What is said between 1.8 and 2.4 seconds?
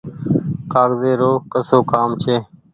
ڪآم ڇي۔